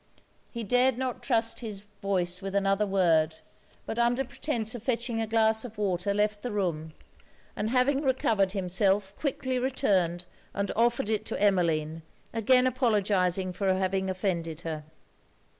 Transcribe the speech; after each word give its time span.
He 0.49 0.63
dared 0.63 0.97
not 0.97 1.21
trust 1.21 1.59
his 1.59 1.81
voice 2.01 2.41
with 2.41 2.55
another 2.55 2.87
word: 2.87 3.35
but 3.85 3.99
under 3.99 4.23
pretence 4.25 4.73
of 4.73 4.81
fetching 4.81 5.21
a 5.21 5.27
glass 5.27 5.63
of 5.63 5.77
water 5.77 6.11
left 6.11 6.41
the 6.41 6.49
room, 6.49 6.93
and 7.55 7.69
having 7.69 8.01
recovered 8.01 8.53
himself, 8.53 9.15
quickly 9.15 9.59
returned 9.59 10.25
and 10.55 10.71
offered 10.75 11.11
it 11.11 11.23
to 11.25 11.39
Emmeline, 11.39 12.01
again 12.33 12.65
apologizing 12.65 13.53
for 13.53 13.75
having 13.75 14.09
offended 14.09 14.61
her. 14.61 14.85